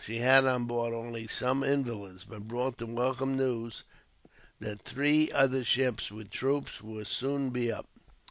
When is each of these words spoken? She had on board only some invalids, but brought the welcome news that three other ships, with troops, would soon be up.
She 0.03 0.17
had 0.17 0.47
on 0.47 0.65
board 0.65 0.95
only 0.95 1.27
some 1.27 1.63
invalids, 1.63 2.25
but 2.25 2.47
brought 2.47 2.79
the 2.79 2.87
welcome 2.87 3.35
news 3.37 3.83
that 4.59 4.81
three 4.81 5.31
other 5.31 5.63
ships, 5.63 6.11
with 6.11 6.31
troops, 6.31 6.81
would 6.81 7.05
soon 7.05 7.51
be 7.51 7.71
up. 7.71 7.87